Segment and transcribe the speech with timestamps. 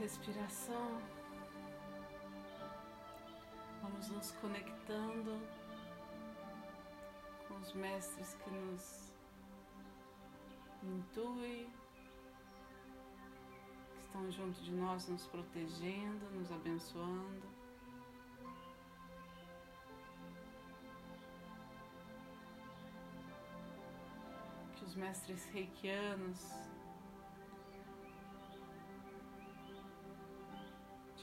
[0.00, 0.98] respiração,
[3.82, 5.38] vamos nos conectando
[7.46, 9.12] com os mestres que nos
[10.82, 11.68] intuem,
[13.92, 17.60] que estão junto de nós, nos protegendo, nos abençoando.
[24.76, 26.69] Que os mestres reikianos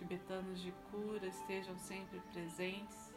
[0.08, 3.14] tibetanos de cura estejam sempre presentes,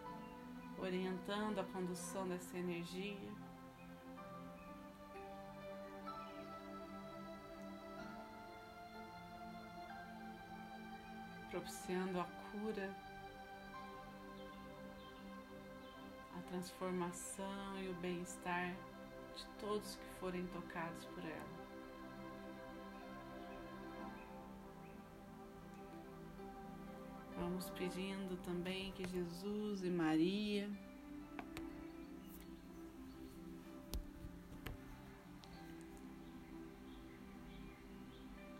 [0.76, 3.32] orientando a condução dessa energia.
[11.48, 12.92] Propiciando a cura,
[16.36, 18.74] a transformação e o bem-estar
[19.36, 21.59] de todos que forem tocados por ela.
[27.50, 30.70] Vamos pedindo também que Jesus e Maria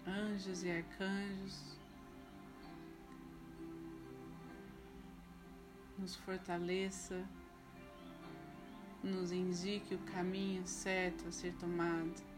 [0.04, 1.78] anjos e arcanjos
[5.96, 7.24] nos fortaleça,
[9.04, 12.29] nos indique o caminho certo a ser tomado.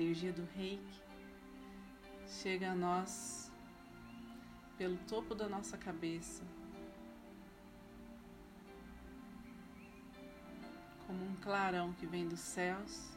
[0.00, 1.02] Energia do reiki
[2.26, 3.52] chega a nós
[4.78, 6.42] pelo topo da nossa cabeça,
[11.06, 13.10] como um clarão que vem dos céus.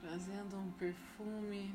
[0.00, 1.72] Trazendo um perfume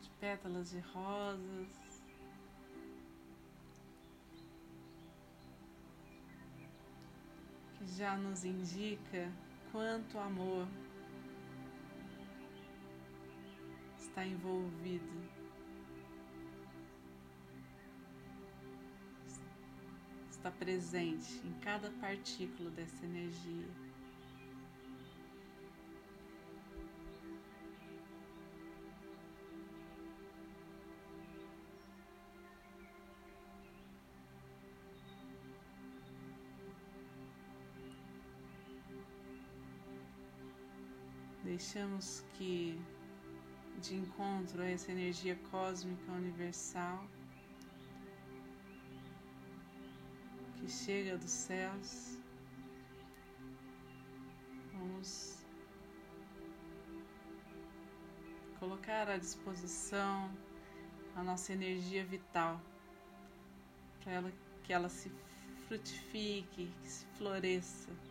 [0.00, 1.89] de pétalas de rosas.
[7.96, 9.32] Já nos indica
[9.72, 10.66] quanto amor
[13.98, 15.30] está envolvido.
[20.30, 23.68] Está presente em cada partícula dessa energia.
[41.72, 42.82] Deixamos que,
[43.80, 47.06] de encontro a essa energia cósmica universal,
[50.56, 52.18] que chega dos céus,
[54.72, 55.44] vamos
[58.58, 60.28] colocar à disposição
[61.14, 62.60] a nossa energia vital
[64.02, 64.32] para ela
[64.64, 65.08] que ela se
[65.68, 68.09] frutifique, que se floresça.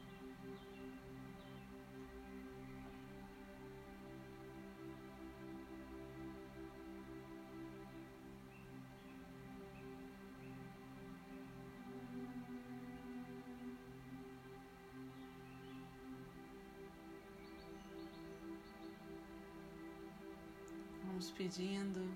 [21.50, 22.08] Pedindo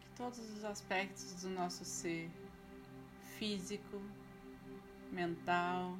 [0.00, 2.30] que todos os aspectos do nosso ser
[3.36, 4.00] físico,
[5.10, 5.98] mental,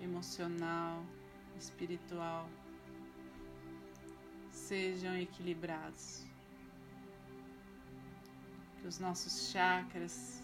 [0.00, 1.04] emocional,
[1.58, 2.48] espiritual
[4.52, 6.24] sejam equilibrados.
[8.80, 10.40] Que os nossos chakras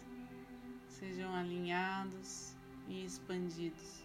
[0.88, 2.56] sejam alinhados
[2.88, 4.01] e expandidos.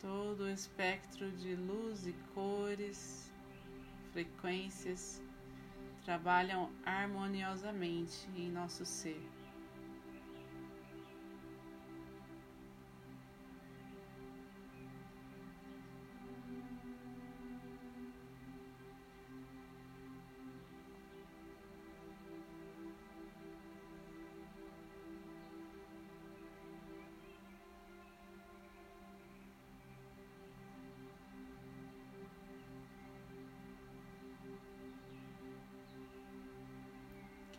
[0.00, 3.30] Todo o espectro de luz e cores
[4.12, 5.22] frequências
[6.04, 9.22] trabalham harmoniosamente em nosso ser.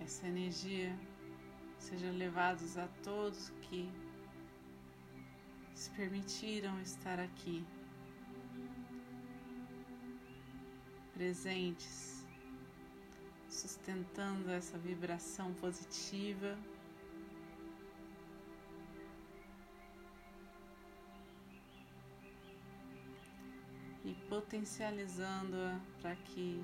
[0.03, 0.97] Essa energia
[1.77, 3.89] seja levada a todos que
[5.73, 7.65] se permitiram estar aqui,
[11.13, 12.25] presentes,
[13.49, 16.57] sustentando essa vibração positiva.
[24.03, 26.63] E potencializando-a para que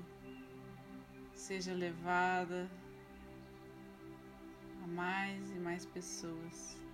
[1.32, 2.68] seja levada
[4.88, 6.87] mais e mais pessoas.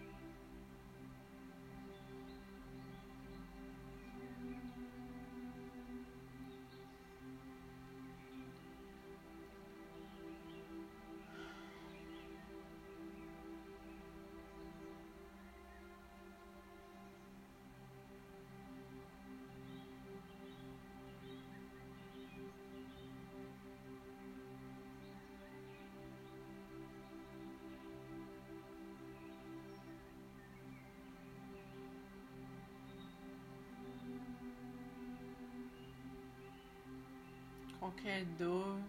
[37.85, 38.81] Qualquer dor,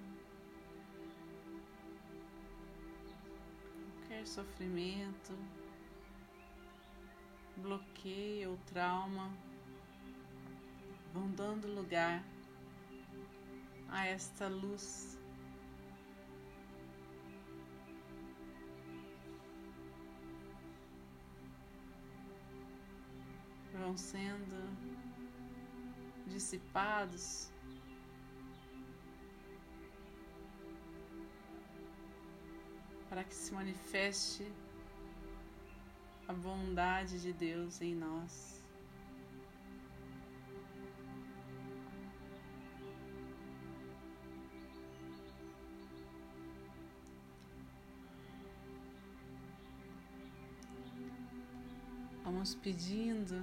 [3.98, 5.38] qualquer sofrimento,
[7.58, 9.30] bloqueio ou trauma
[11.14, 12.24] vão dando lugar
[13.90, 15.20] a esta luz.
[23.74, 24.56] Vão sendo
[26.28, 27.52] dissipados
[33.16, 34.46] para que se manifeste
[36.28, 38.62] a bondade de Deus em nós.
[52.22, 53.42] Vamos pedindo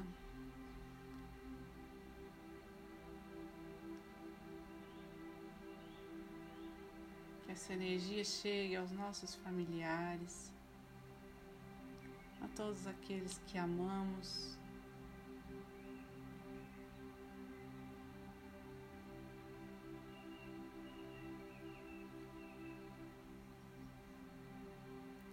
[7.53, 10.51] essa energia chegue aos nossos familiares,
[12.41, 14.59] a todos aqueles que amamos.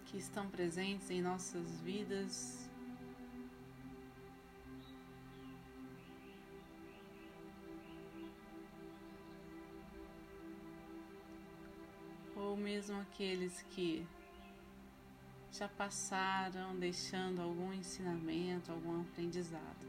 [0.05, 2.68] Que estão presentes em nossas vidas
[12.79, 14.07] mesmo aqueles que
[15.51, 19.88] já passaram deixando algum ensinamento, algum aprendizado.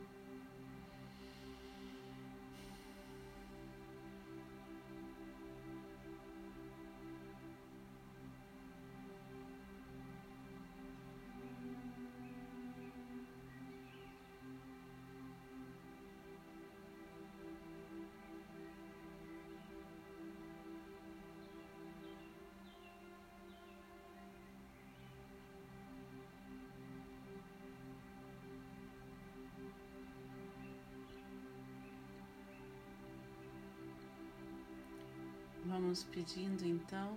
[35.71, 37.17] Vamos pedindo então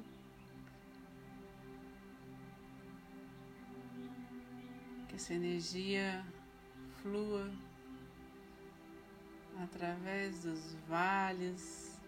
[5.10, 6.24] que essa energia
[7.02, 7.52] flua
[9.64, 12.00] através dos vales,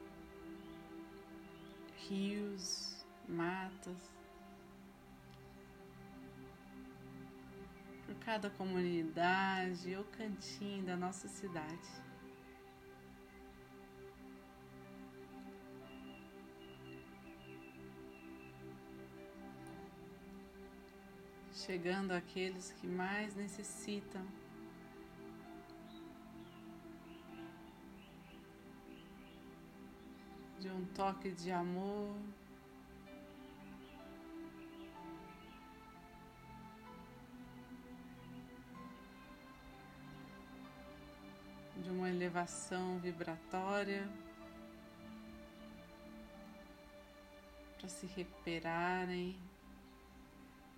[2.07, 3.97] rios, matas,
[8.05, 12.04] por cada comunidade ou cantinho da nossa cidade.
[21.65, 24.23] Chegando àqueles que mais necessitam.
[30.59, 32.15] De um toque de amor,
[41.77, 44.07] de uma elevação vibratória.
[47.77, 49.37] para se recuperarem,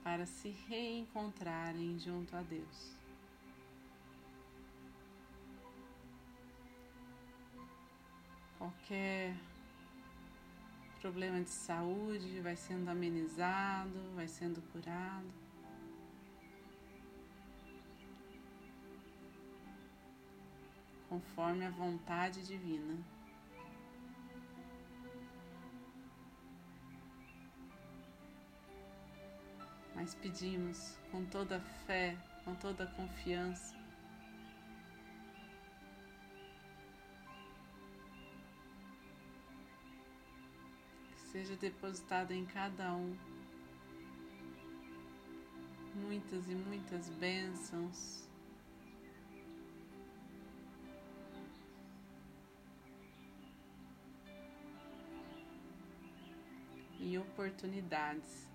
[0.08, 2.96] para se reencontrarem junto a Deus.
[8.58, 9.36] Qualquer
[11.02, 15.28] problema de saúde vai sendo amenizado, vai sendo curado.
[21.10, 22.98] Conforme a vontade divina.
[30.08, 33.76] Mas pedimos com toda fé, com toda confiança,
[41.30, 43.18] seja depositada em cada um
[45.94, 48.30] muitas e muitas bênçãos.
[56.98, 58.48] E oportunidades.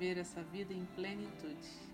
[0.00, 1.89] Viver essa vida em plenitude.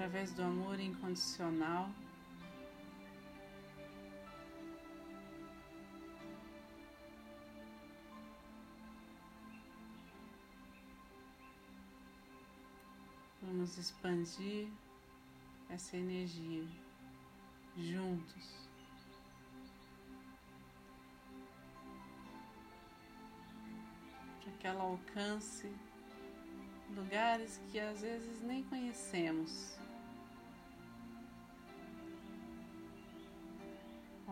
[0.00, 1.90] Através do amor incondicional.
[13.42, 14.68] Vamos expandir
[15.68, 16.66] essa energia
[17.76, 18.70] juntos.
[24.42, 25.70] Para que ela alcance
[26.96, 29.78] lugares que às vezes nem conhecemos.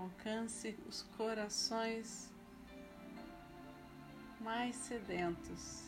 [0.01, 2.31] Alcance os corações
[4.41, 5.83] mais sedentos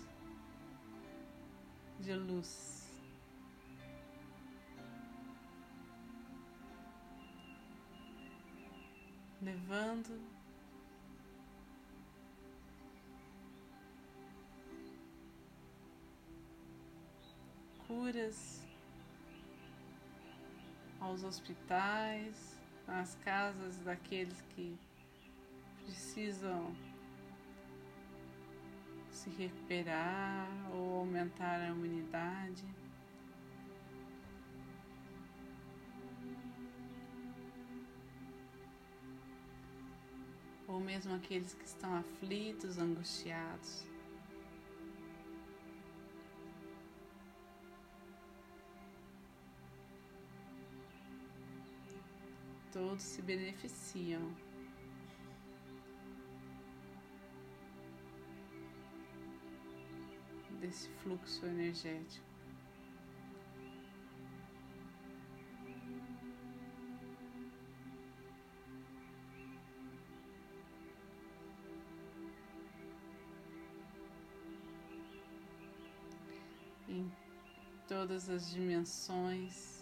[2.00, 2.90] de luz.
[9.40, 10.20] Levando
[17.86, 18.60] curas
[21.00, 24.76] aos hospitais, às casas daqueles que
[25.84, 26.74] precisam
[29.10, 32.64] se recuperar ou aumentar a imunidade.
[40.66, 43.89] Ou mesmo aqueles que estão aflitos, angustiados.
[52.72, 54.34] Todos se beneficiam.
[60.60, 62.28] Desse fluxo energético.
[76.88, 77.10] Em
[77.88, 79.79] todas as dimensões.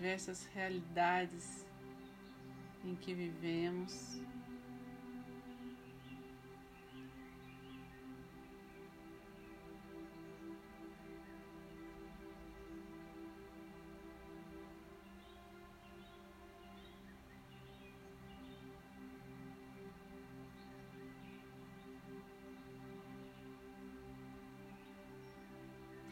[0.00, 1.66] Diversas realidades
[2.82, 4.18] em que vivemos.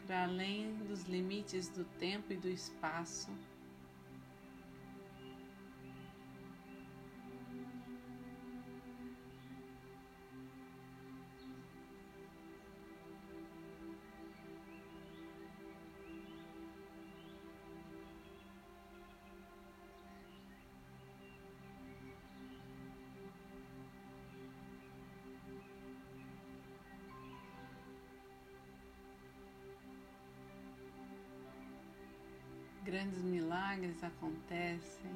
[0.05, 3.29] para além dos limites do tempo e do espaço.
[32.89, 35.11] Grandes milagres acontecem.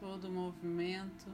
[0.00, 1.30] Todo movimento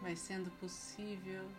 [0.00, 1.50] vai sendo possível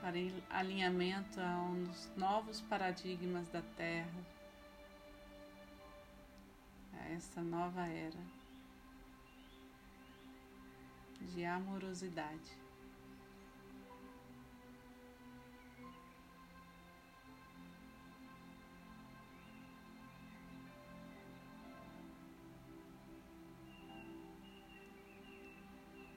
[0.00, 0.16] para
[0.48, 4.41] alinhamento a dos novos paradigmas da Terra,
[7.12, 8.18] essa nova era
[11.20, 12.62] de amorosidade.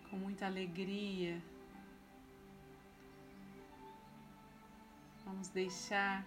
[0.09, 1.41] com muita alegria.
[5.25, 6.25] Vamos deixar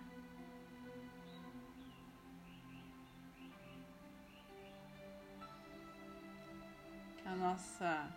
[7.39, 8.13] nossa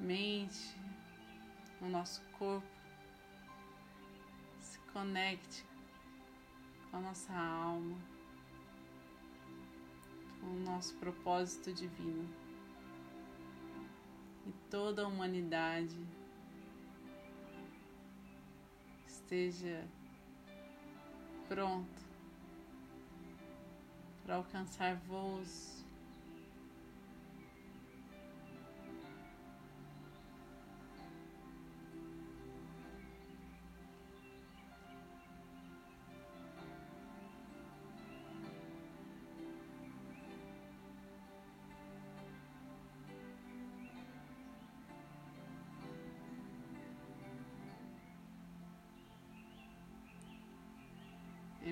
[0.00, 0.76] mente,
[1.80, 2.66] o nosso corpo
[4.60, 5.64] se conecte
[6.90, 7.96] com a nossa alma,
[10.40, 12.28] com o nosso propósito divino.
[14.46, 15.96] E toda a humanidade
[19.06, 19.86] esteja
[21.48, 22.02] pronta
[24.24, 25.77] para alcançar voos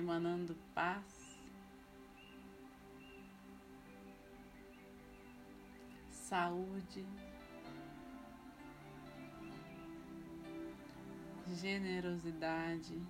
[0.07, 1.37] emanando paz.
[6.09, 7.05] Saúde,
[11.45, 13.01] generosidade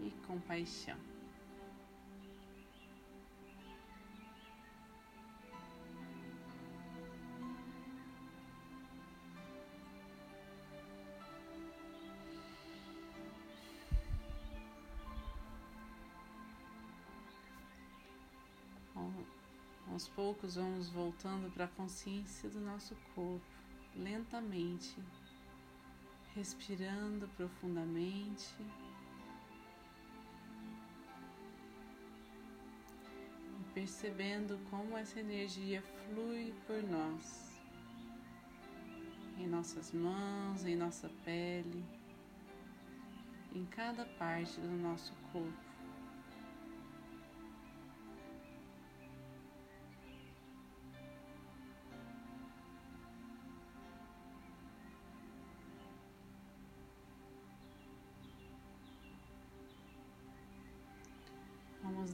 [0.00, 1.13] e compaixão.
[19.94, 23.46] Aos poucos vamos voltando para a consciência do nosso corpo,
[23.94, 25.00] lentamente,
[26.34, 28.56] respirando profundamente.
[33.72, 37.62] Percebendo como essa energia flui por nós,
[39.38, 41.84] em nossas mãos, em nossa pele,
[43.54, 45.63] em cada parte do nosso corpo.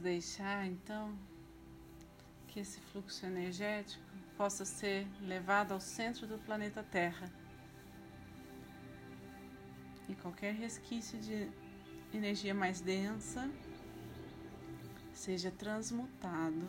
[0.01, 1.17] Deixar então
[2.47, 4.03] que esse fluxo energético
[4.35, 7.31] possa ser levado ao centro do planeta Terra.
[10.09, 11.49] E qualquer resquício de
[12.13, 13.49] energia mais densa
[15.13, 16.67] seja transmutado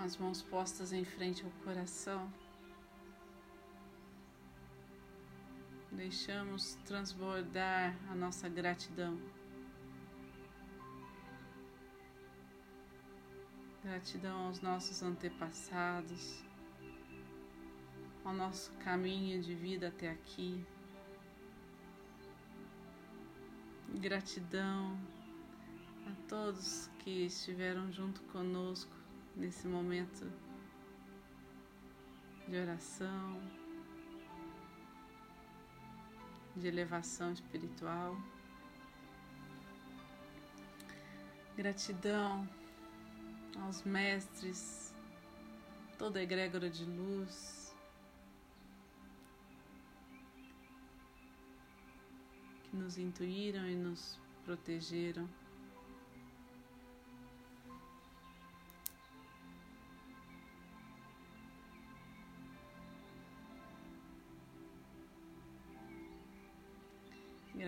[0.00, 2.32] com as mãos postas em frente ao coração.
[5.92, 9.20] Deixamos transbordar a nossa gratidão.
[13.84, 16.42] Gratidão aos nossos antepassados,
[18.24, 20.64] ao nosso caminho de vida até aqui.
[23.96, 24.98] Gratidão
[26.06, 28.99] a todos que estiveram junto conosco
[29.36, 30.30] nesse momento
[32.48, 33.40] de oração,
[36.56, 38.16] de elevação espiritual.
[41.56, 42.48] Gratidão
[43.62, 44.94] aos mestres,
[45.98, 47.74] toda a egrégora de luz
[52.64, 55.28] que nos intuíram e nos protegeram.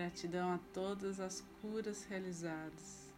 [0.03, 3.09] Gratidão a todas as curas realizadas.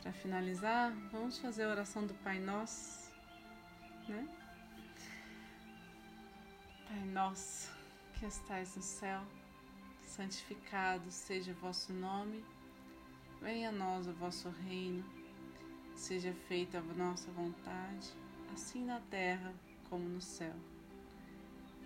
[0.00, 3.12] Para finalizar, vamos fazer a oração do Pai Nosso,
[4.08, 4.26] né?
[6.88, 7.70] Pai Nosso,
[8.14, 9.22] que estais no céu,
[10.02, 12.42] santificado seja o vosso nome,
[13.42, 15.04] venha a nós o vosso reino,
[15.94, 19.54] seja feita a nossa vontade assim na terra
[19.88, 20.54] como no céu.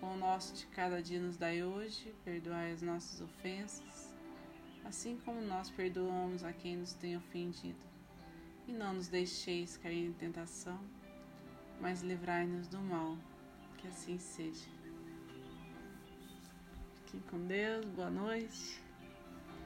[0.01, 4.13] O nosso de cada dia nos dai hoje, perdoai as nossas ofensas,
[4.83, 7.91] assim como nós perdoamos a quem nos tem ofendido
[8.67, 10.79] e não nos deixeis cair em tentação,
[11.79, 13.17] mas livrai-nos do mal,
[13.77, 14.69] que assim seja.
[17.05, 18.81] Fiquem com Deus, boa noite.